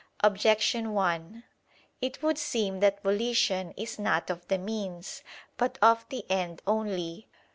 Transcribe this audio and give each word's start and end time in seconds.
Objection 0.23 0.93
1: 0.95 1.43
It 2.01 2.23
would 2.23 2.39
seem 2.39 2.79
that 2.79 3.03
volition 3.03 3.71
is 3.77 3.99
not 3.99 4.31
of 4.31 4.47
the 4.47 4.57
means, 4.57 5.21
but 5.57 5.77
of 5.79 6.07
the 6.09 6.25
end 6.27 6.59
only. 6.65 7.29